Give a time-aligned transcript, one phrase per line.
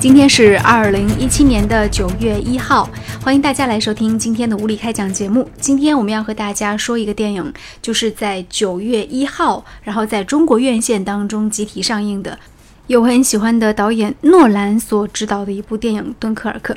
[0.00, 2.88] 今天是二零一七年的九月一号，
[3.20, 5.50] 欢迎大家来收听今天的无理开讲节目。
[5.60, 7.52] 今天我们要和大家说一个电影，
[7.82, 12.38] 就是在九月一号，然后在中国院线当中集体上映的，
[12.86, 16.72] 有很喜欢的导演诺兰所执导的一部电影《敦刻尔克》。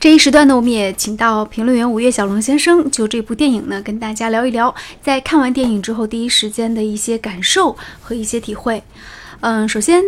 [0.00, 8.82] 这一时段呢，我们也请到评论员五月小龙先生，就这部电影呢，跟大家聊一聊，在看完电影之后第一时间的一些感受和一些体会。
[9.38, 10.02] 嗯，首先。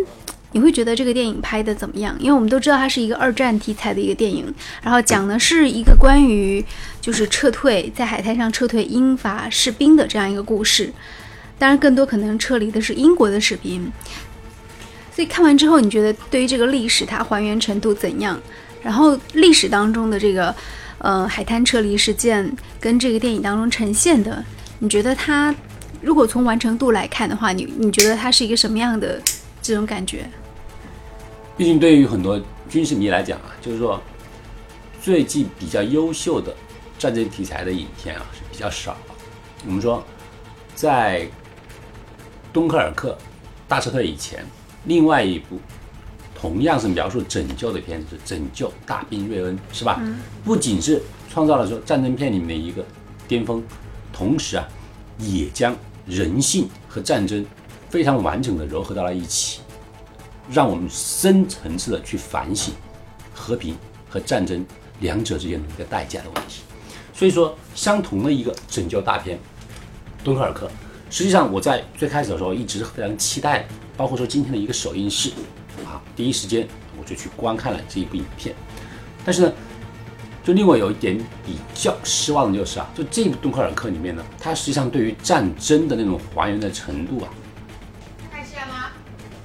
[0.51, 2.15] 你会觉得这个电影拍的怎么样？
[2.19, 6.63] 因为我们都知道它是一个二战题材的一个电影，然后讲的是一个关于
[6.99, 10.91] 就是撤退在海滩上撤退英法士兵的这样一个故事。
[11.57, 13.91] 当然，更多可能撤离的是英国的士兵。
[15.13, 18.39] 所以看完之后，你觉得对于这个历史它还原程度怎样？
[18.81, 20.55] 然后历史当中的这个
[20.99, 24.41] 呃海滩撤离事件跟这个电影当中呈现的，
[24.79, 25.53] 你觉得它
[26.01, 29.21] 如果从完成度来看的话，你你觉得它是一个什么样的
[29.61, 30.25] 这种感觉？
[31.59, 34.01] 毕竟，对于很多军事迷来讲啊，就是说，
[35.01, 36.55] 最近比较优秀的
[36.97, 38.95] 战争题材的影片啊是比较少。
[39.65, 40.01] 我们说，
[40.73, 41.27] 在
[42.53, 43.17] 敦刻尔克
[43.67, 44.45] 大撤退以前，
[44.85, 45.59] 另外一部
[46.33, 50.01] 同样是描述拯救的片子《拯救大兵瑞恩》，是吧？
[50.45, 52.85] 不仅是创造了说战争片里面的一个
[53.27, 53.61] 巅峰，
[54.13, 54.65] 同时啊，
[55.17, 55.75] 也将
[56.07, 57.45] 人性和战争
[57.89, 59.59] 非常完整的糅合到了一起。
[60.51, 62.73] 让我们深层次的去反省
[63.33, 63.75] 和平
[64.09, 64.65] 和战争
[64.99, 66.61] 两者之间的一个代价的问题。
[67.13, 69.37] 所以说，相同的一个拯救大片
[70.23, 70.67] 《敦刻尔克》，
[71.09, 73.67] 实际上我在最开始的时候一直非常期待，
[73.97, 75.29] 包括说今天的一个首映式，
[75.85, 76.67] 啊，第一时间
[76.97, 78.55] 我就去观看了这一部影片。
[79.25, 79.53] 但是呢，
[80.43, 87.29] 就令我有一点比较失望的就是啊，就这部《敦刻尔克》里面呢，它实际上对于战争的那种还原的程度啊。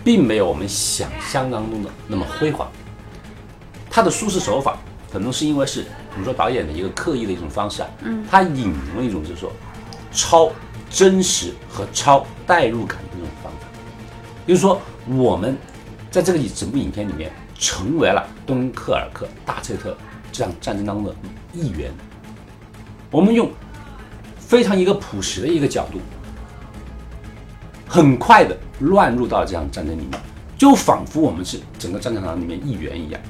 [0.05, 2.71] 并没有我们想象当中的那么辉煌。
[3.91, 4.77] 他的叙事手法
[5.11, 9.51] 可能是因为是，比如说导演的一个刻意的一种方式啊，嗯，他引用了一种就是说
[10.13, 10.53] 超
[10.91, 13.67] 真实和超代入感的一种方法，
[14.47, 15.57] 就是说我们
[16.11, 19.95] 在这个整部影片里面成为了敦刻尔克大撤退
[20.31, 21.15] 这场战争当中的
[21.53, 21.93] 一员，
[23.11, 23.51] 我们用
[24.39, 26.01] 非常一个朴实的一个角度。
[27.87, 30.21] 很快的乱入到这场战争里面，
[30.57, 33.21] 就仿佛我们是整个战场上里面一员一样。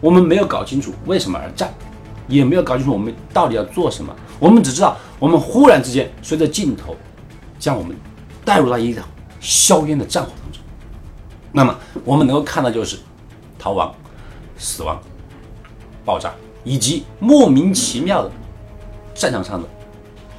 [0.00, 1.72] 我们没有搞清楚为什么而战，
[2.26, 4.14] 也没有搞清楚我们到底要做什么。
[4.38, 6.96] 我们只知道，我们忽然之间随着镜头，
[7.58, 7.94] 将我们
[8.44, 9.04] 带入到一场
[9.40, 10.62] 硝烟的战火当中。
[11.52, 12.96] 那么我们能够看到就是
[13.58, 13.94] 逃亡、
[14.56, 14.98] 死亡、
[16.04, 16.32] 爆炸，
[16.64, 18.30] 以及莫名其妙的
[19.14, 19.68] 战场上的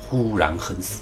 [0.02, 1.02] 忽然横死。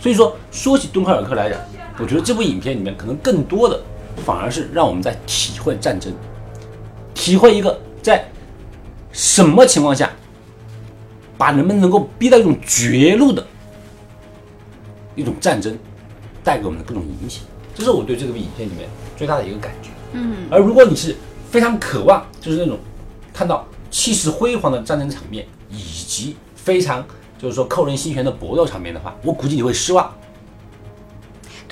[0.00, 1.58] 所以说，说起敦刻尔克来讲，
[2.02, 3.80] 我觉得这部影片里面可能更多的，
[4.26, 6.12] 反而是让我们在体会战争，
[7.14, 8.28] 体会一个在
[9.12, 10.10] 什么情况下，
[11.38, 13.46] 把人们能够逼到一种绝路的
[15.14, 15.78] 一种战争，
[16.42, 17.44] 带给我们的各种影响。
[17.72, 19.90] 这是我对这个影片里面最大的一个感觉。
[20.14, 20.48] 嗯。
[20.50, 21.14] 而如果你是
[21.52, 22.76] 非常渴望，就是那种
[23.32, 27.06] 看到气势辉煌的战争场面，以及非常。
[27.38, 30.12] 就是说扣人心弦的搏斗场面的话，我估计你会失望。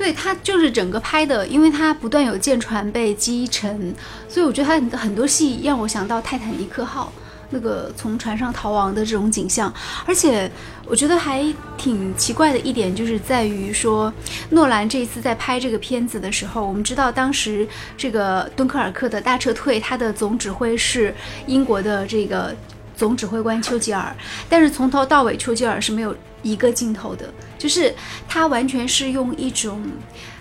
[0.00, 3.94] 对他就是整个拍的，因为他不断有舰船被击沉，
[4.30, 7.12] 所以我觉得他很多戏让我想到泰坦尼克号
[7.50, 9.70] 那个从船上逃亡的这种景象。
[10.06, 10.50] 而且
[10.86, 11.44] 我觉得还
[11.76, 14.10] 挺奇怪的一点，就是在于说
[14.48, 21.14] 诺兰这一次在拍这个片子的时候，我们知道当时这个敦刻尔克的大撤退，他的总指挥是
[21.46, 22.56] 英国的这个。
[23.00, 24.14] 总指挥官丘吉尔，
[24.46, 27.94] 但是从头到尾，丘吉尔是没有一个镜头的，就是
[28.28, 29.82] 他完全是用一种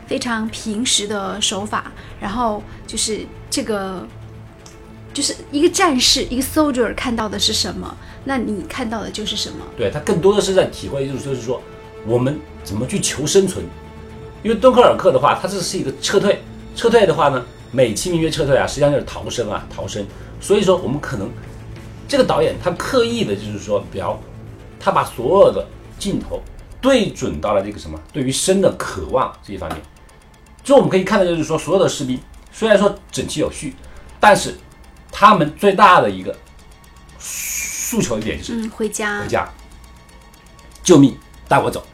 [0.06, 1.90] 非常平实的手法，
[2.20, 4.06] 然后就是这个，
[5.14, 9.66] 就是一个战士，一个 soldier 看到的是什么，那你看到的就是什么。
[9.78, 11.64] 对他更多的是在体会，就是就是说
[12.06, 13.64] 我们怎么去求生存。
[14.44, 16.44] 因为敦刻尔克的话，它这是一个撤退，
[16.76, 17.42] 撤退的话呢，
[17.72, 20.06] 美其名曰撤退啊，实际上就是逃生啊，逃生。
[20.42, 21.32] 所以说我们可能。
[22.10, 24.20] 这个导演他刻意的就是说，比较，
[24.80, 25.66] 他把所有的
[25.98, 26.42] 镜头
[26.82, 29.80] 对准到了这个什么，对于生的渴望这一方面。
[30.64, 32.20] 就我们可以看到，就是说，所有的士兵
[32.52, 33.76] 虽然说整齐有序，
[34.20, 34.58] 但是
[35.12, 36.36] 他们最大的一个
[37.20, 39.48] 诉求一点就是回家，回家，
[40.82, 41.16] 救命，
[41.48, 41.86] 带我走。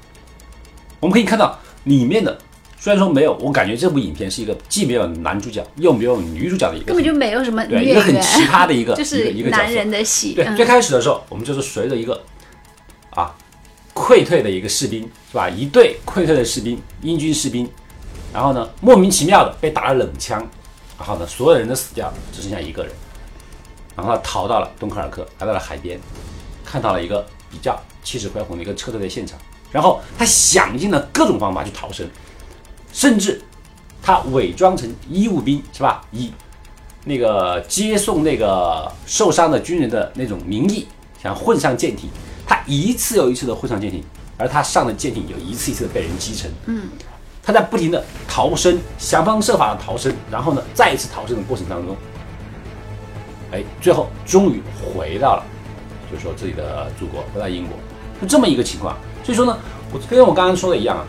[1.01, 2.39] 我们可以看到里面的。
[2.85, 10.35] 虽然说没有，我感觉这部影片是一个既没有男主角又没有女主角的一个，根本就没有什么对一个很奇葩的一个 就是一个男人的戏。
[10.35, 12.23] 对，最开始的时候，我们就是随着一个
[13.09, 13.35] 啊
[13.95, 15.01] 溃退的一个士兵
[15.31, 15.49] 是吧？
[15.49, 17.67] 一队溃退的士兵，英军士兵，
[18.31, 20.47] 然后呢莫名其妙的被打了冷枪，
[20.99, 22.93] 然后呢，所有人都死掉了，只剩下一个人，
[23.95, 25.99] 然后他逃到了敦刻尔克，来到了海边，
[26.63, 29.39] 看到了一个比较气势恢宏的一个车队的现场，
[29.71, 32.07] 然后他想尽了各种方法去逃生，
[32.95, 33.41] 甚至
[34.01, 36.01] 他伪装成医务兵是吧？
[36.13, 36.31] 以
[37.03, 40.87] 那个接送那个受伤的军人的那种名义，
[41.21, 42.09] 想混上舰艇。
[42.47, 44.01] 他一次又一次的混上舰艇，
[44.37, 46.49] 而他上的舰艇有一次一次的被人击沉。
[46.67, 46.87] 嗯，
[47.43, 51.97] 他在不停的逃生，想方设法的逃生，然后呢，再一次逃生的过程当中，
[53.51, 55.43] 哎，最后终于回到了，
[56.09, 57.75] 就是说自己的祖国，回到英国，
[58.21, 58.95] 是这么一个情况。
[59.21, 59.57] 所以说呢，
[59.91, 61.05] 我跟我刚刚说的一样啊，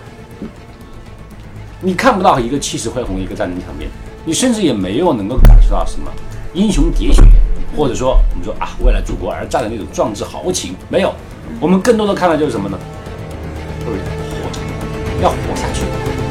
[1.82, 3.90] 你看不到一个气势恢宏一个战争场面，
[4.24, 6.10] 你甚至也没有能够感受到什么
[6.54, 7.22] 英雄喋血，
[7.76, 11.12] 或者说我们说啊为了祖国而战的那种壮志豪情，没有。
[11.60, 12.78] 我们更多的看到就是什么呢？
[13.84, 16.25] 各位活着，要活下去。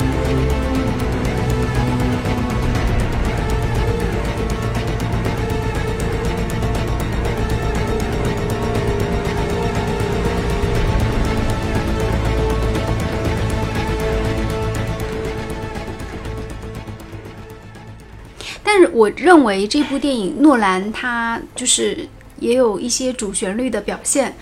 [18.95, 22.07] 我认为这部电影诺兰他就是
[22.39, 24.33] 也有一些主旋律的表现，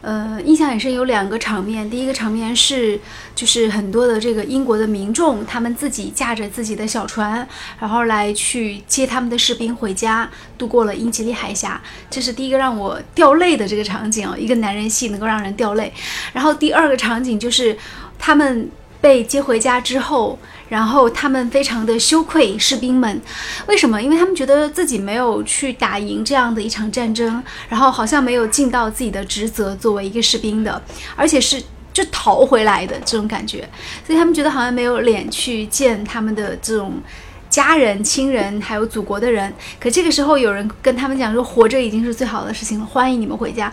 [0.00, 1.88] 呃，印象很深有两个场面。
[1.88, 2.98] 第一个场面是
[3.36, 7.46] 就是很多的这个英国的民众，他们自己驾着自己的小船，
[7.78, 10.28] 然后来去接他们的士兵回家，
[10.58, 11.80] 渡过了英吉利海峡。
[12.10, 15.92] 这是第一个让我掉泪的这个场景哦，一个男人戏能够让人掉泪。
[16.32, 17.78] 然后第二个场景就是
[18.18, 18.68] 他们
[19.00, 20.36] 被接回家之后。
[20.70, 23.20] 然后他们非常的羞愧，士兵们，
[23.66, 24.00] 为什么？
[24.00, 30.80] 因为他们觉得自己没有去打赢这样的一场战争，然后好像没有尽到自己的职责，作为一个士兵的，
[31.14, 31.62] 而且是
[31.92, 33.68] 就逃回来的这种感觉，
[34.06, 37.02] 所以他们觉得好像没有脸去见他们的这种。
[37.50, 43.70] 家人、亲人，还有祖国的人，可这个时候有人跟他们讲说，活着已经是最好的事情了，欢迎你们回家。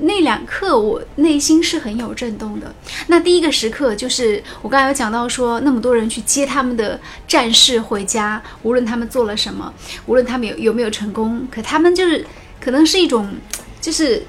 [0.00, 2.72] 那两刻，我内心是很有震动的。
[3.06, 9.72] 那第一个时刻就是我刚才有讲到说，那么多人去接他们的战士回家，无论他们做了什么，
[10.04, 12.22] 无论他们有有没有成功，可他们就是
[12.60, 13.34] 可能是一种，
[13.80, 14.22] 就是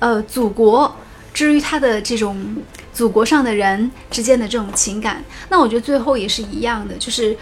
[0.00, 0.94] 呃，祖国
[1.32, 2.56] 至于他的这种
[2.92, 5.24] 祖国上的人之间的这种情感。
[5.48, 7.34] 那我觉得最后也是一样的，就是。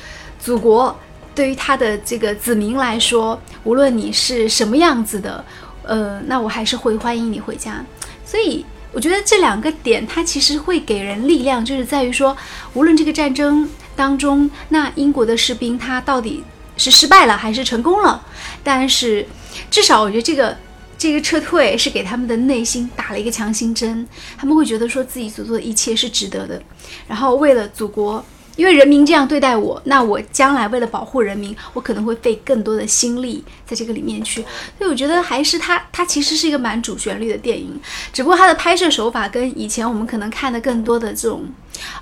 [0.47, 0.97] 祖国
[1.35, 5.45] 对于他的这个子民来说，无论你是什么样子的，
[5.83, 7.85] 呃，那我还是会欢迎你回家。
[8.25, 12.37] 所以我觉得这两个点，它其实会给人力量，就是在于说，
[12.75, 16.45] 无论这个战争当中，那英国的士兵他到底
[16.77, 18.25] 是失败了还是成功了，
[18.63, 19.27] 但是
[19.69, 20.57] 至少我觉得这个
[20.97, 24.07] 这个撤退是给他们的内心打了一个强心针，
[24.39, 26.63] 他们会觉得说自己所做的一切是值得的，
[27.09, 28.25] 然后为了祖国。
[28.57, 34.43] 因为人民这样对待我，那我将来为了保护人民，我可能会费更多的心力在这个里面去。
[34.79, 37.79] 所以我觉得还是它，它其实是一个蛮主旋律的电影，
[38.13, 41.45] 只不过它的拍摄手法跟以前我们可能看的更多的这种，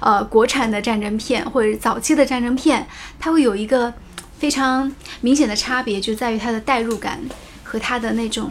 [0.01, 2.87] 呃，国产的战争片或者早期的战争片，
[3.19, 3.93] 它会有一个
[4.39, 4.91] 非常
[5.21, 7.21] 明显的差别，就在于它的代入感
[7.65, 8.51] 和它的那种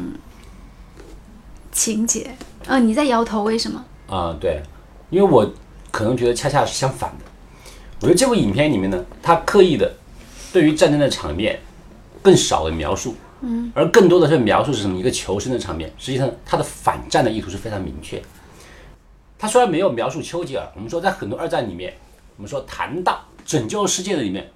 [1.72, 2.36] 情节。
[2.68, 3.86] 嗯，你在摇头，为什么？
[4.08, 4.62] 啊，对，
[5.10, 5.50] 因为我
[5.90, 7.26] 可能觉得恰恰是相反的。
[8.04, 9.90] 我觉得这部影片里面呢，他刻意的
[10.52, 11.58] 对于战争的场面
[12.22, 15.90] 更少的描述，嗯，而更多的是描述是什么一个求生的场面。
[15.98, 18.22] 实际上，他的反战的意图是非常明确。
[19.40, 21.94] 他虽然没有描述丘吉尔，我们说在很多二战里面，
[22.36, 24.52] 我们说谈到拯救世界的里面，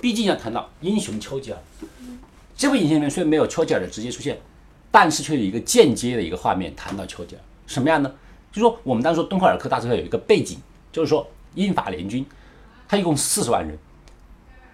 [0.00, 1.58] 毕竟要谈到英雄丘吉尔。
[2.56, 4.38] 这部影片里面虽然没有丘吉尔的直接出现，
[4.92, 8.12] 但是却有一个间接的一个画面谈到丘吉尔，什么样呢？
[8.52, 10.58] 就说我们当时说敦刻尔克大撤退有一个背景，
[10.92, 12.24] 就是说英法联军。
[12.88, 13.78] 他一共四十万人，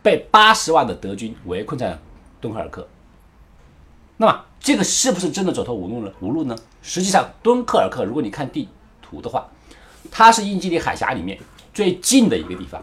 [0.02, 1.98] 被八十万的德军围困在
[2.40, 2.86] 敦刻尔克。
[4.16, 6.12] 那么，这个是不是真的走投无路了？
[6.20, 6.56] 无路呢？
[6.80, 8.68] 实际上，敦刻尔克，如果你看地
[9.02, 9.48] 图的话，
[10.12, 11.36] 它是英吉利海峡里面
[11.72, 12.80] 最近的一个地方。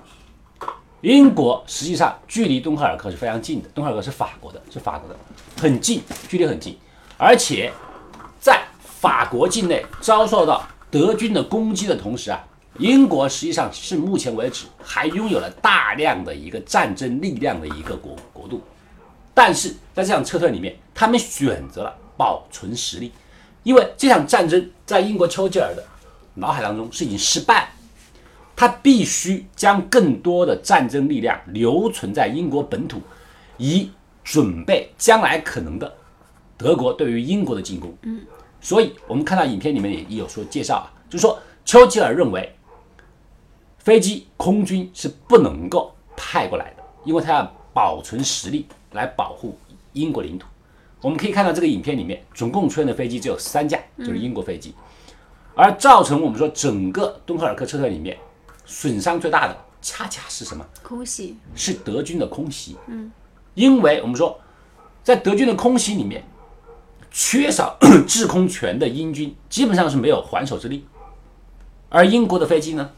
[1.00, 5.16] 英国实际上距离敦刻尔克是非常近的，敦刻尔克是法国的，是法国的，
[5.58, 6.78] 很近，距离很近。
[7.18, 7.72] 而且，
[8.40, 12.44] 在法国境内遭受到德军的攻击的同时啊。
[12.82, 18.60] 英国实际上是目前为止还拥有了大量的一个战争力量的一个国国度，
[19.36, 23.12] 但是在这场撤退里面，他们选择了保存实力，
[23.62, 25.84] 因为这场战争在英国丘吉尔的
[26.34, 27.72] 脑海当中是已经失败，
[28.56, 33.00] 他必须将更多的战争力量留存在英国本土，
[33.58, 33.92] 以
[34.24, 35.94] 准备将来可能的
[36.58, 37.96] 德国对于英国的进攻。
[38.02, 38.22] 嗯，
[38.60, 42.52] 所以我们看到影片里面也有说介绍啊，就是说丘吉尔认为。
[43.84, 49.58] 飞机、空军是不能够派过来的，因为他要保存实力来保护
[49.94, 50.48] 英国领土。
[51.02, 54.76] 我们可以看到这个影片里面总共出现的飞机只有三架，就是英国飞机。
[55.56, 58.16] 而造成我们说整个敦刻尔克撤退里面
[58.66, 60.64] 损伤最大的，恰恰是什么？
[60.84, 62.78] 空袭是德军的空袭。
[62.86, 63.12] 嗯，
[63.56, 64.40] 因为我们说，
[65.04, 66.24] 在德军的空袭里面，
[67.10, 70.86] 缺少 制空权的英军基本上是没有还手之力，
[71.90, 72.92] 而英国的飞机呢，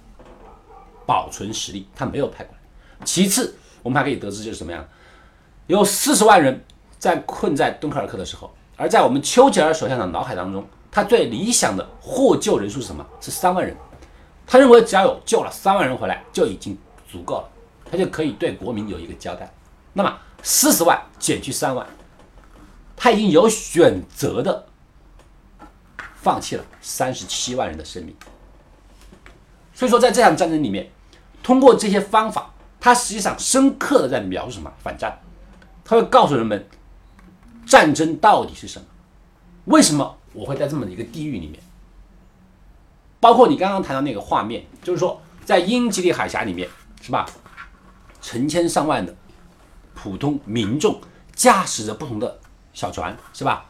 [1.05, 3.05] 保存实力，他没有派过来。
[3.05, 4.87] 其次，我们还可以得知就是什么样，
[5.67, 6.63] 有四十万人
[6.97, 10.65] 在困在敦刻尔克的时候，而在我们丘吉尔首相的脑海当中。
[10.95, 13.03] 他最理想的获救人数是什么？
[13.19, 13.75] 是三万人。
[14.45, 16.77] 他认为只要有救了三万人回来就已经
[17.11, 17.49] 足够了，
[17.89, 19.51] 他就可以对国民有一个交代。
[19.91, 21.83] 那么四十万减去三万，
[22.95, 24.67] 他已经有选择的
[26.13, 28.15] 放弃了三十七万人的生命。
[29.73, 30.89] 所以说，在这场战争里面，
[31.41, 34.71] 通过这些方法，他实际上深刻的在描述什么？
[34.83, 35.19] 反战。
[35.85, 36.65] 他会告诉人们，
[37.65, 38.85] 战争到底是什么？
[39.65, 40.17] 为什么？
[40.33, 41.59] 我会在这么一个地狱里面，
[43.19, 46.67] 包括你刚刚谈到那个画面，就是说在英吉利海峡里面，
[47.01, 47.25] 是吧？
[48.21, 49.15] 成千上万的
[49.93, 50.99] 普通民众
[51.35, 52.39] 驾驶着不同的
[52.73, 53.65] 小船，是吧？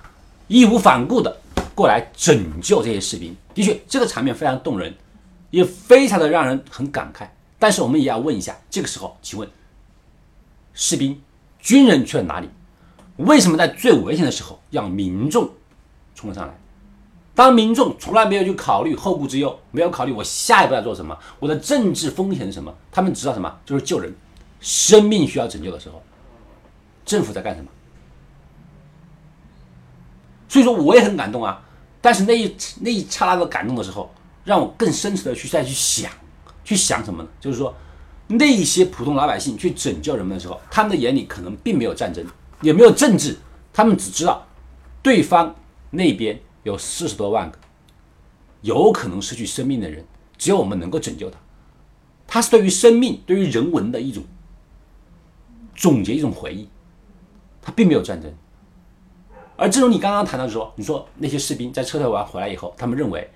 [0.47, 1.35] 义无反顾的
[1.75, 3.35] 过来拯救这些士兵。
[3.53, 4.95] 的确，这个场面非常动人，
[5.53, 7.27] 也非常的让人很感慨。
[7.59, 9.47] 但是我们也要问一下，这个时候，请问
[10.73, 11.21] 士兵、
[11.59, 12.49] 军人去了哪里？
[13.17, 15.47] 为什么在最危险的时候让民众？
[16.15, 16.53] 冲了上来，
[17.35, 23.59] 当民众从来没有去考虑后顾之忧，没有考虑我下一步要做什么，我的政治风险是什么，他们知道什么？
[23.63, 24.11] 就是救人，
[24.59, 26.01] 生命需要拯救的时候，
[27.05, 27.69] 政府在干什么？
[30.49, 31.63] 所以说我也很感动啊，
[32.01, 36.11] 但是那一那一刹那的感动的时候，让我更深层的去再去想，
[36.63, 37.29] 去想什么呢？
[37.39, 37.73] 就是说，
[38.27, 42.25] 那一些普通老百姓去拯救人们的时候，他们的眼里可能并没有战争，
[42.61, 43.37] 也没有政治，
[43.71, 44.47] 他们只知道
[45.01, 45.55] 对方。
[45.95, 47.59] 那边有四十多万个
[48.61, 50.03] 有可能失去生命的人，
[50.39, 51.37] 只有我们能够拯救他。
[52.25, 54.23] 他是对于生命、对于人文的一种
[55.75, 56.67] 总结、一种回忆。
[57.61, 58.33] 他并没有战争。
[59.55, 63.29] 而正如你刚刚谈到说，你说那些士兵在撤退完回来以后，他们认为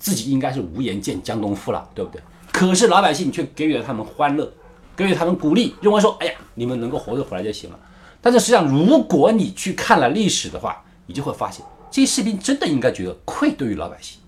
[0.00, 2.20] 自己应该是无颜见江东父了，对不对？
[2.50, 4.52] 可是老百姓却给予了他们欢乐，
[4.96, 7.78] 给予他们鼓励，认为说：“哎呀，你们能够活着回来就行了。”
[8.20, 11.64] 但是实际上，如果你去看了历史的话，你就会发现。
[11.90, 14.18] 这些士兵真的应该觉得愧对于老百姓，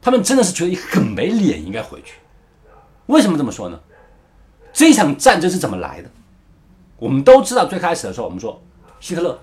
[0.00, 2.14] 他们真的是觉得很没脸，应该回去。
[3.06, 3.80] 为什么这么说呢？
[4.72, 6.10] 这场战争是怎么来的？
[6.98, 8.60] 我们都知道，最开始的时候，我们说
[9.00, 9.38] 希特勒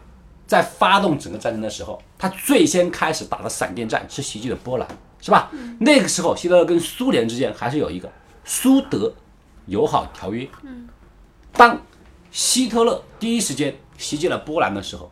[0.45, 4.87] 在发动整个战争的时候，他最先开始打的闪电战是袭击的波兰，
[5.23, 5.49] 是吧？
[5.79, 8.11] 那个时候，希特勒跟苏联之间还是有一个
[8.43, 9.13] 苏德
[9.67, 10.45] 友好条约。
[11.53, 11.81] 当
[12.29, 15.09] 希特勒第一时间袭击了波兰的时候。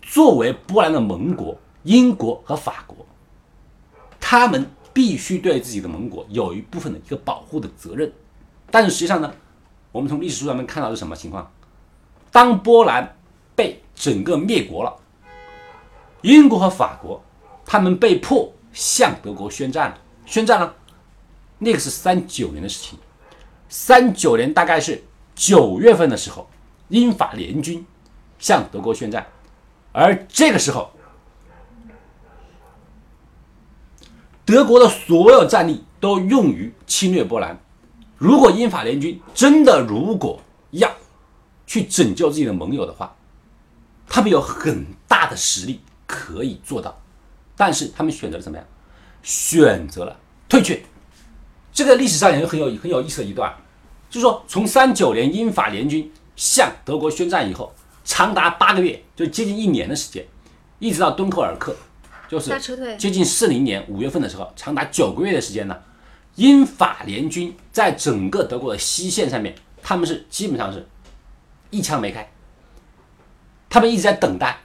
[0.00, 3.04] 作为波兰的盟国，英国和法国，
[4.18, 8.10] 他们必须对自己的盟国有一部分的一个保护的责任。
[8.70, 9.30] 但是实际上呢，
[9.92, 11.52] 我们从历史书上面看到是什么情况？
[12.32, 13.18] 当波兰
[13.54, 14.96] 被整个灭国了，
[16.22, 17.22] 英国和法国
[17.66, 19.98] 他们被迫向德国宣战了。
[20.26, 20.74] 宣战了，
[21.58, 22.98] 那个是三九年的事情。
[23.68, 25.02] 三九年大概是
[25.34, 26.48] 九月份的时候，
[26.88, 27.84] 英法联军
[28.38, 29.26] 向德国宣战。
[29.92, 30.90] 而这个时候，
[34.44, 37.58] 德国的所有战力都用于侵略波兰。
[38.16, 40.90] 如果英法联军真的如果要
[41.66, 43.14] 去拯救自己的盟友的话，
[44.08, 47.00] 他们有很大的实力可以做到。
[47.58, 48.66] 但是他们选择了怎么样？
[49.22, 50.82] 选择了退却。
[51.70, 53.54] 这个历史上也是很有很有意思的一段，
[54.08, 57.70] 就是说从三九年英法联军向德国宣战以后。
[58.10, 60.24] 长达八个月，就接近一年的时间，
[60.78, 61.76] 一直到敦刻尔克，
[62.26, 62.58] 就是
[62.96, 65.78] 接近四零年五月份的时候，长达九个月的时间呢。
[66.36, 70.88] 英法联军在整个德国的西线上面，他们是基本上是
[71.68, 72.26] 一枪没开，
[73.68, 74.58] 他们一直在等待，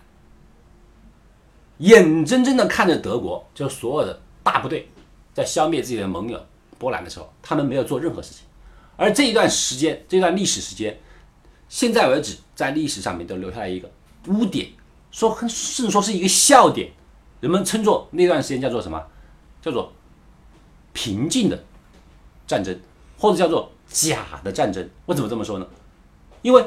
[1.80, 4.88] 眼睁睁的看着德国就所有的大部队
[5.34, 6.40] 在消灭自己的盟友
[6.78, 8.46] 波兰的时候，他们没有做任何事情。
[8.96, 11.00] 而这一段时间，这段历史时间。
[11.70, 13.90] 现在为止，在历史上面都留下来一个
[14.28, 14.68] 污点，
[15.10, 16.92] 说甚至说是一个笑点，
[17.42, 19.04] 人们称作那段时间叫做什么？
[19.60, 19.92] 叫做
[20.92, 21.64] 平静的
[22.46, 22.80] 战争，
[23.18, 24.88] 或者叫做假的战争。
[25.08, 25.66] 为什么这么说呢？
[26.44, 26.64] 因为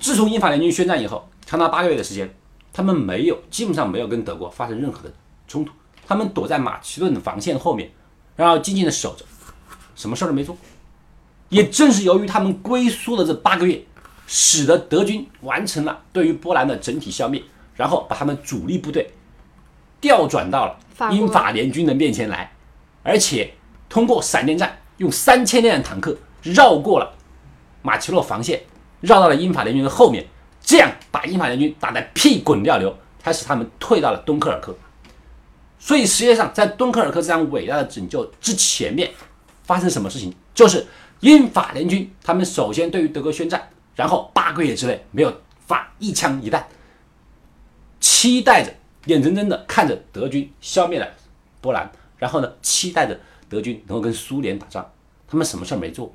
[0.00, 2.34] 自从英法联军宣战以后，长达八个月的时间，
[2.78, 5.12] 他们没有基本上没有跟德国发生任何的
[5.48, 5.72] 冲突，
[6.06, 7.90] 他们躲在马其顿的防线后面，
[8.36, 9.24] 然后静静的守着，
[9.96, 10.56] 什么事儿都没做。
[11.48, 13.82] 也正是由于他们龟缩的这八个月。
[14.30, 17.42] 使得德军完成了对于波兰的整体消灭，
[17.74, 19.10] 然后把他们主力部队
[20.02, 20.78] 调转到了
[21.10, 22.52] 英法联军的面前来，
[23.02, 23.54] 而且
[23.88, 27.14] 通过闪电战，用三千辆坦克绕过了
[27.80, 28.60] 马奇诺防线，
[29.00, 30.26] 绕到了英法联军的后面，
[30.68, 34.76] 这样把英法联军打得屁滚尿流，才使他们退到了敦刻尔克。
[35.78, 39.10] 所以实际上，在敦刻尔克这场伟大的拯救之前面，
[39.62, 40.30] 发生什么事情？
[40.52, 40.86] 就是
[41.20, 46.68] 英法联军他们首先对于德国宣战，然后八个月之内没有发一枪一弹，
[47.98, 48.70] 期待着
[49.06, 51.08] 眼睁睁的看着德军消灭了
[51.62, 54.86] 波兰，然后呢，期待着德军能够跟苏联打仗，
[55.26, 56.14] 他们什么事儿没做，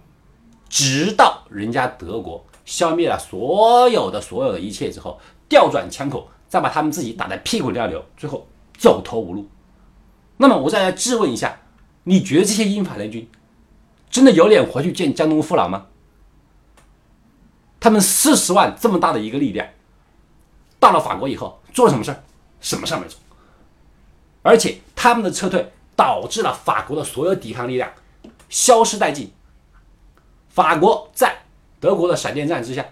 [0.69, 9.47] 直到人家德国消灭了所有的所有的一切之后，调转枪口，再把他们自己打得屁滚尿流，最后走投无路。
[10.37, 11.61] 那么我再来质问一下，
[12.03, 13.29] 你觉得这些英法联军
[14.09, 15.87] 真的有脸回去见江东父老吗？
[17.79, 19.67] 他们四十万这么大的一个力量，
[20.79, 22.23] 到了法国以后做了什么事儿？
[22.61, 23.19] 什么事儿没做？
[24.41, 27.91] 而且他们的撤退导致了法国的所有抵抗力量
[28.49, 29.31] 消失殆尽。
[30.49, 31.42] 法国在
[31.83, 32.85] 德国的闪电战之下，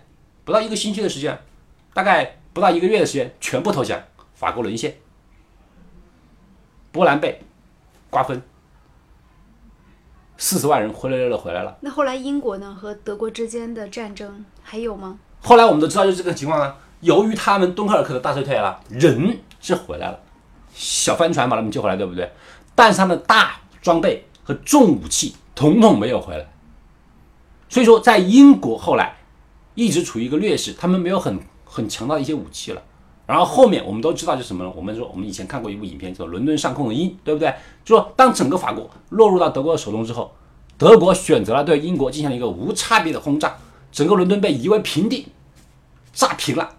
[0.43, 1.39] 不到一个星期的时间，
[1.93, 3.97] 大概不到一个月的时间，全部投降，
[4.33, 4.97] 法国沦陷，
[6.91, 7.41] 波兰被
[8.09, 8.41] 瓜分，
[10.35, 11.77] 四十万人灰溜溜的回来了。
[11.79, 15.17] 那后来英国呢和德国之间的战争还有吗？
[15.39, 16.77] 后来我们都知道就是这个情况啊。
[16.99, 20.19] 由于他们敦刻尔克的大撤退了，人是回来了，
[20.73, 22.29] 小帆船把他们救回来，对不对？
[22.75, 26.45] 但是他们的大装备和重武器统统没有回来。
[27.71, 29.15] 所以说，在英国后来
[29.75, 32.83] 一直处于一个劣势，他们没有很很强大的一些武器了。
[33.25, 34.73] 然后后面我们都知道就什么呢？
[34.75, 37.55] 我们说我们以前看过一部影片叫《伦敦上空的鹰》，对不对？
[37.85, 40.33] 就说当整个法国落入到德国的手中之后，
[40.77, 43.55] 德国选择了对英国进行了一个无差别的轰炸，
[43.89, 45.27] 整个伦敦被夷为平地，
[46.11, 46.75] 炸平了。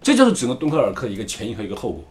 [0.00, 2.02] 这就是整个敦刻尔克的一个前因和一个后果。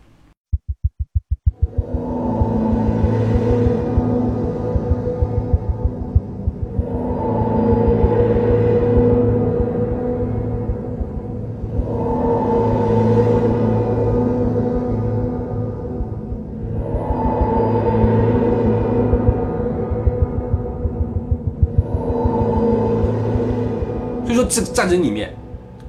[24.74, 25.34] 战争里面，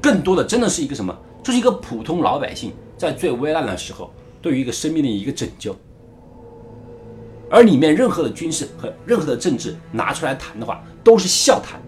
[0.00, 1.16] 更多的真的是一个什么？
[1.42, 5.74] 就是一个普通老百姓在最危难的时候，对于一个生命的一个拯救。
[7.50, 11.80] 而里面任何的军事和任何的政治拿出来谈的话，都是笑谈，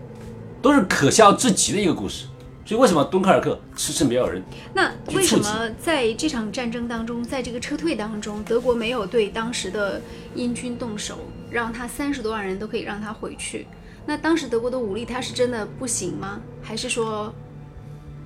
[0.60, 2.26] 都是可笑至极的一个故事。
[2.64, 4.42] 所以，为什么敦刻尔克迟迟没有人？
[4.74, 10.00] 那为什么在这场战争当中，在这个撤退当中，德国没有对当时的
[10.34, 11.18] 英军动手，
[11.56, 13.66] 让他三十多万人都可以让他回去？
[14.04, 16.38] 那当时德国的武力，他是真的不行吗？
[16.60, 17.32] 还是说，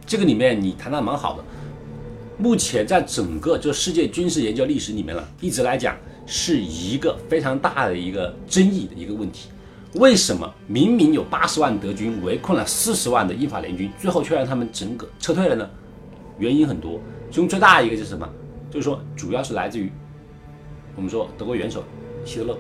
[0.05, 1.45] 这个里面你谈的蛮好的。
[2.39, 9.49] 目前在整个就世界军事研究历史里面呢，一直来讲是一个非常大的一个争议的一个问题。
[9.95, 15.71] 为什么明明有八十万德军围困了四十万的英法联军，最后却让他们整个撤退了呢？
[16.37, 18.29] 原因很多，其中最大的一个就是什么？
[18.73, 19.89] 就是说，主要是来自于
[20.97, 21.85] 我们说德国元首
[22.25, 22.59] 希特勒，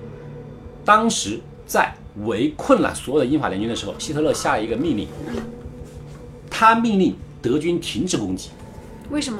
[0.84, 5.08] 当时在围困了所有的英法联军的时候，希特勒下了一个命令，
[6.50, 8.50] 他命令德军停止攻击，
[9.10, 9.38] 为什么？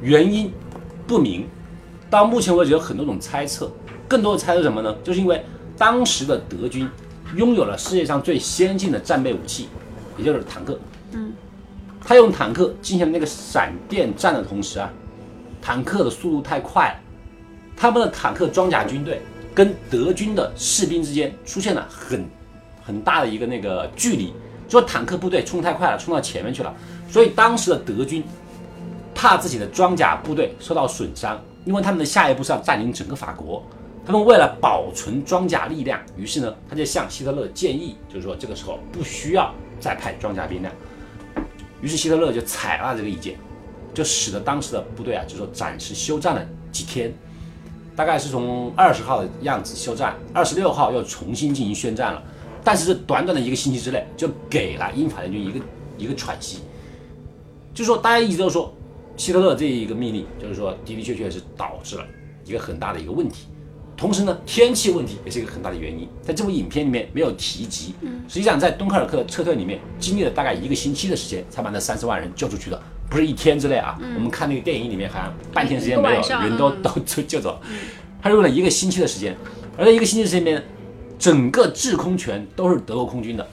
[0.00, 0.52] 原因
[1.06, 1.46] 不明。
[2.10, 3.70] 到目前为止有很多种猜测，
[4.08, 4.96] 更多的猜测什么呢？
[5.04, 5.44] 就是因为
[5.76, 6.88] 当时的德军
[7.36, 9.68] 拥有了世界上最先进的战备武器，
[10.16, 10.78] 也就是坦克。
[11.12, 11.32] 嗯，
[12.02, 14.90] 他用坦克进行了那个闪电战的同时啊，
[15.60, 17.00] 坦克的速度太快了，
[17.76, 19.20] 他们的坦克装甲军队
[19.58, 22.24] 跟德军的士兵之间出现了很
[22.80, 24.32] 很大的一个那个距离，
[24.68, 26.72] 就坦克部队冲太快了，冲到前面去了，
[27.10, 28.22] 所以当时的德军
[29.16, 33.60] 怕自己的装甲部队受到损伤，因为他们的下一步是要占领整个法国。
[34.06, 40.70] 他们为了保存装甲力量，于是呢，他就向希特勒建议，就是说这个时候不需要再派装甲兵了。
[41.82, 43.36] 于是希特勒就采纳这个意见，
[43.92, 47.12] 就使得当时的部队啊，就说暂时休战了几天，
[47.98, 52.22] 大概是从二十号的样子休战，二十六号又重新进行宣战了。
[52.62, 55.58] 但是这短短的一个星期之内，就给了英法联军一个
[55.98, 56.60] 一个喘息。
[57.74, 58.72] 就是说，大家一直都说
[59.16, 62.06] 希特勒这一个命令，就是说的的确确是导致了
[62.44, 63.48] 一个很大的一个问题。
[63.96, 67.96] 同时呢，天气问题也是一个很大的原因，在这部影片里面没有提及。
[68.28, 73.98] 实际上在敦刻尔克撤退里面，经历了大概一个星期的时间，才把那三十万人救出去的，不是一天之内啊。
[74.14, 77.60] 我们看那个电影里面，好像半天时间没有，人都嗯都就就走。
[78.20, 79.36] 他用了一个星期的时间，
[79.76, 80.64] 而在一个星期的时间里面，
[81.18, 83.46] 整个制空权都是德国空军的，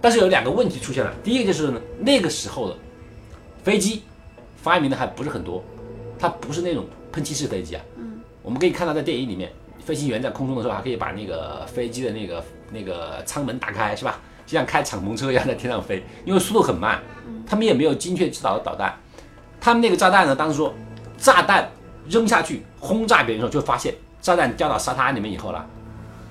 [0.00, 2.76] 但是有两个问题出现了，第一个就是呢，那个时候的
[3.62, 4.02] 飞机
[4.56, 5.62] 发明的还不是很多，
[6.18, 7.82] 它不是那种喷气式飞机啊。
[7.98, 9.50] 嗯，我们可以看到在电影里面，
[9.84, 14.20] 飞行员在空中的时候还可以把那个飞机的那个那个舱门打开，是吧？
[14.50, 17.00] 就像开敞篷车一样在天上飞，因为速度很慢，
[17.46, 18.98] 他们也没有精确制导的导弹，
[19.60, 20.74] 他们那个炸弹呢，当时说
[21.16, 21.70] 炸弹
[22.08, 25.64] 扔下去轰炸别人的时候，就发现炸弹掉到沙滩里面以后了，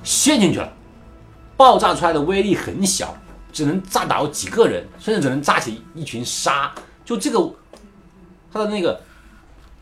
[0.03, 0.69] 陷进去了，
[1.55, 3.15] 爆炸出来的威力很小。
[3.51, 6.71] 只能炸倒几个人，甚至只能炸起一群沙。
[7.03, 7.39] 就这个，
[8.53, 9.01] 它的那个，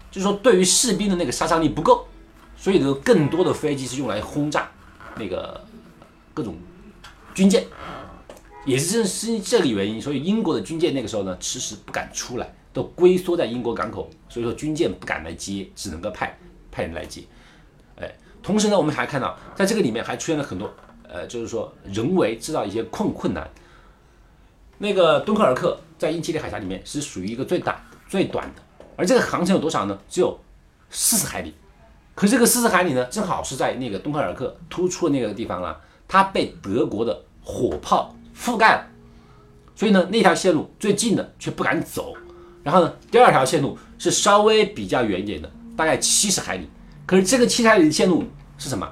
[0.10, 2.08] 就是说对于士兵的那个杀伤力不够，
[2.56, 4.69] 所以呢，更多的飞机是用来轰炸
[5.17, 5.62] 那个
[6.34, 6.56] 各种
[7.34, 7.65] 军舰。
[8.68, 14.10] 也是正是这个原因，所以英国的军舰那个时候呢，迟迟不敢出来，都龟缩在英国港口。
[14.28, 16.38] 所以说军舰不敢来接，只能够派
[16.70, 17.24] 派人来接。
[17.96, 20.70] 哎，同时呢，我们还看到在这个里面还出现了很多。
[21.10, 23.50] 呃，就是说人为制造一些困困难。
[24.78, 28.62] 那个敦刻尔克在英吉利海峡里面是属于一个最大最短的，
[28.98, 29.98] 而这个航程有多少呢？
[30.10, 30.38] 只有
[30.90, 31.56] 四十海里。
[32.14, 38.88] 可这个四十海里呢，正好是在那个敦刻尔克突出的那个地方啊，它被德国的火炮覆盖了，
[39.76, 42.13] 所以呢，那条线路最近的却不敢走。
[42.63, 46.69] 然后呢，第二条线路是稍微比较远一点的，大概七十海里。
[47.06, 48.23] 可是这个七十海里的线路
[48.58, 48.88] 是什么？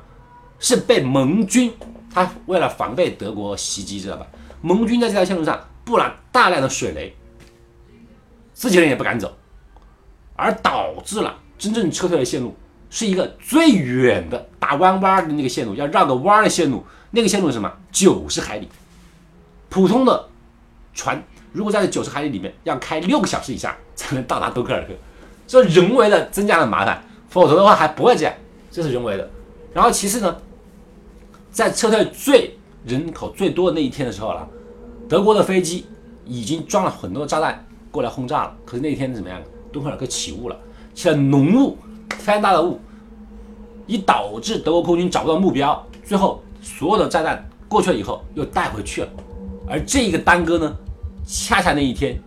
[0.60, 1.72] 是被盟军。
[2.14, 4.26] 他为了防备德国袭击，知道吧？
[4.62, 7.14] 盟军在这条线路上布了大量的水雷，
[8.54, 9.36] 自己人也不敢走，
[10.38, 12.56] 而导致了真正撤退的线路
[12.90, 16.86] 是一个最远的打弯弯的那个线路，要绕个弯的线路。
[17.12, 17.70] 那个线路是什么？
[17.92, 18.70] 九十海里。
[19.76, 20.30] 普通的
[20.94, 24.94] 船如果在这九十海里里面要开六个小时以上才能到达敦刻尔克，
[25.46, 28.34] 这人为的增加了麻烦，否则的话还不会这样，
[28.72, 29.30] 这是人为的。
[29.74, 30.34] 然后其次呢？
[31.52, 34.48] 在撤退最人口最多的那一天的时候了，
[35.10, 35.86] 德国的飞机
[36.24, 38.56] 已经装了很多炸弹过来轰炸了。
[38.64, 39.42] 可是那天怎么样？
[39.74, 40.58] 敦刻尔克起雾了，
[40.94, 41.78] 起了浓雾，
[42.18, 42.80] 非常大的雾，
[43.88, 45.86] 以导致德国空军找不到目标。
[46.02, 49.10] 最后所有的炸弹过去了以后又带回去了，
[49.68, 50.76] 而这一个耽搁呢，
[51.26, 52.20] 恰恰那一天，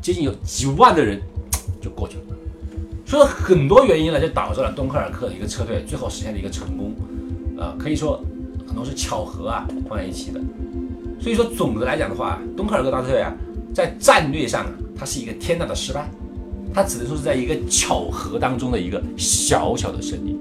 [0.00, 1.20] 接近有几万的人
[1.80, 2.22] 就过去了。
[3.06, 6.94] 所以很多原因呢，就导致了敦刻尔克的一个撤退最后实现了一个成功。
[7.58, 8.22] 呃，可以说。
[8.66, 10.40] 很多是巧合啊，放在一起的。
[11.20, 13.34] 所以说，总的来讲的话，敦刻尔克大撤退啊，
[13.74, 16.08] 在战略上啊，它是一个天大的失败。
[16.72, 20.38] 它只能说是在一个巧合当中的一个小小的胜利。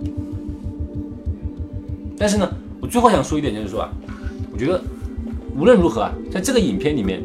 [2.20, 2.48] 但是呢，
[2.80, 3.90] 我最后想说一点，就是说啊，
[4.54, 4.80] 我觉得
[5.58, 7.22] 无论如何啊，在这个影片里面，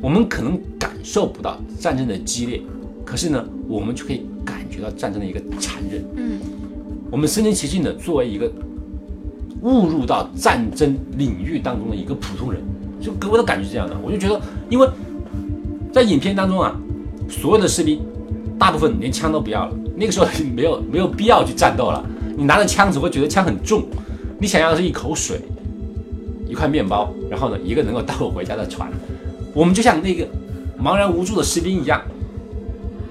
[0.00, 2.60] 我们可能感受不到战争的激烈，
[3.04, 6.04] 可是呢，我们就可以感觉到战争的一个残忍。
[6.16, 6.40] 嗯，
[7.10, 8.50] 我们身临其境的作为一个。
[9.62, 12.62] 误入到战争领域当中的一个普通人，
[13.00, 13.96] 就给我的感觉是这样的。
[14.00, 14.86] 我就觉得，因为
[15.92, 16.78] 在影片当中啊，
[17.28, 18.00] 所有的士兵
[18.58, 19.74] 大部分连枪都不要了。
[19.96, 22.04] 那个时候没有没有必要去战斗了。
[22.36, 23.82] 你拿着枪只会觉得枪很重。
[24.38, 25.55] 你想要的是一口水、一
[26.56, 28.90] 块面包，然后呢，一个能够带我回家的船。
[29.54, 30.26] 我们就像那个
[30.82, 32.02] 茫然无助的士兵一样，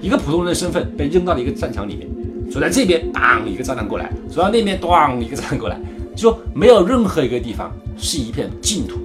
[0.00, 2.06] 一个普通人的身份被扔到了一个战场里面。
[2.50, 5.80] 走在这边，当一个炸弹过来；走到那边，咣一个炸弹过来。
[6.14, 8.98] 就说没有任何一个地方是一片净土，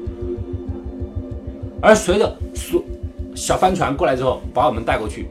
[1.81, 2.81] 而随着所
[3.35, 5.27] 小帆船过来之后，把我们带过去，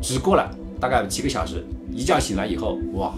[0.00, 3.12] 只过了大概几个小时，一觉醒来以后，哇，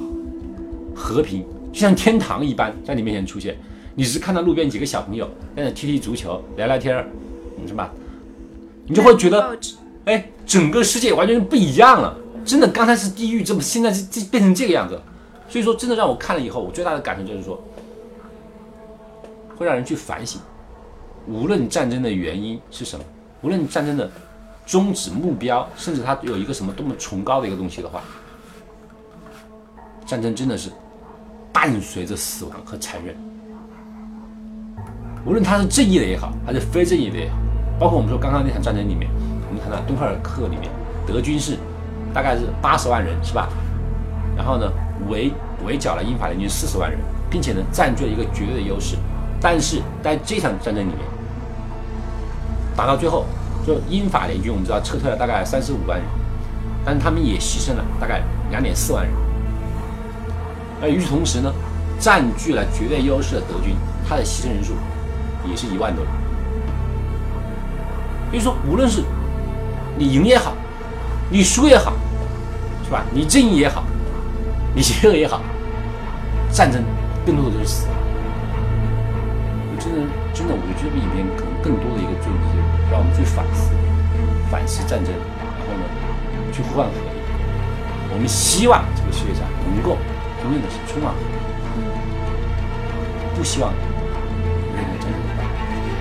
[0.94, 3.56] 和平就像天堂一般在你面前出现。
[3.98, 7.04] 你只是看到路边几个小朋友在那踢踢足球、聊聊天儿，
[7.66, 7.92] 是吧？
[8.86, 9.58] 你就会觉得，
[10.04, 12.16] 哎，整个世界完全不一样了。
[12.44, 14.96] 真的，刚才是地狱，怎么现在这变成这个样子？
[15.48, 17.60] 所以说，真的让我看了以后，我最大的感受就是说。
[19.56, 20.40] 会让人去反省，
[21.26, 23.04] 无论战争的原因是什么，
[23.42, 24.08] 无论战争的
[24.64, 28.04] 终止目标，甚至它有一个什么多么崇高的一个东西的话，
[30.06, 30.70] 战争真的是
[31.52, 33.16] 伴随着死亡和残忍。
[35.28, 37.36] 无论他是正义的也好，还是非正义的也好，
[37.78, 39.10] 包括我们说刚刚那场战争里面，
[39.46, 40.70] 我们看到敦刻尔克里面，
[41.06, 41.58] 德军是
[42.14, 43.46] 大概是八十万人，是吧？
[44.34, 44.72] 然后呢，
[45.10, 45.30] 围
[45.66, 48.96] 围剿了英法联军四十万人，并且呢，占据了一个绝对的优势。
[49.38, 50.98] 但是在这场战争里面，
[52.74, 53.26] 打到最后，
[53.66, 56.06] 就英法联军我们知道撤退了大概三十五万人，
[56.86, 59.12] 但是他们也牺牲了大概两点四万人。
[60.80, 61.52] 而与此同时呢，
[62.00, 63.76] 占据了绝对优势的德军，
[64.08, 64.72] 他的牺牲人数
[65.48, 66.12] 也是一万多人。
[68.30, 69.02] 所以说，无论是
[69.96, 70.52] 你赢也好，
[71.30, 71.94] 你输也好，
[72.84, 73.02] 是吧？
[73.10, 73.84] 你正义也好，
[74.74, 75.40] 你邪恶也好，
[76.52, 76.82] 战争
[77.24, 77.86] 更多的就是死。
[79.70, 79.98] 我真的，
[80.34, 82.56] 真的我觉得这部影片可能更多的一个作用就是
[82.90, 83.72] 让我们去反思，
[84.50, 85.84] 反思战争，然后呢，
[86.52, 87.02] 去呼唤和平。
[88.12, 89.96] 我们希望这个世界上能够
[90.42, 91.32] 真正的是充满和平，
[93.36, 93.72] 不希望。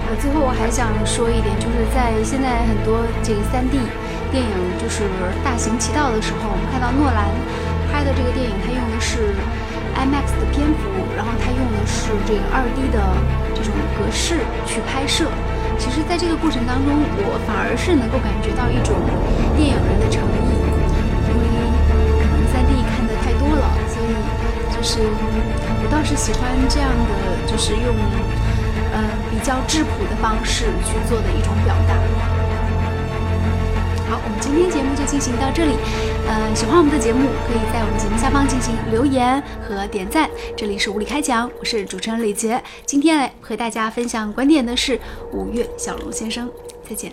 [0.08, 3.76] 呃，最后我还想说一点，就是在现在很多这个三 D
[4.32, 5.04] 电影就是
[5.44, 7.28] 大行其道的时候，我们看到诺兰
[7.92, 9.36] 拍的这个电影，他用的是
[10.00, 13.04] IMAX 的篇幅，然后他用的是这个二 D 的
[13.52, 15.28] 这种格式去拍摄。
[15.76, 16.90] 其实，在这个过程当中，
[17.28, 18.96] 我反而是能够感觉到一种
[19.60, 20.56] 电影人的诚意，
[21.28, 21.44] 因为
[22.18, 24.10] 可能三 D 看的太多了，所以
[24.72, 27.12] 就是我倒是喜欢这样的，
[27.46, 27.94] 就是用
[28.94, 31.96] 呃比较质朴的方式去做的一种表达。
[34.10, 35.76] 好，我们今天节目就进行到这里。
[36.28, 40.30] 呃，喜欢我们的节目，可以在我们节目下方进行留言和点赞。
[40.56, 42.62] 这里是无理开讲，我是主持人李杰。
[42.86, 44.98] 今天来和大家分享观点的是
[45.34, 46.50] 五月小龙先生。
[46.88, 47.12] 再见。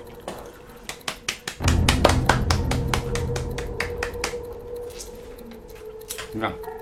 [6.33, 6.74] 你看。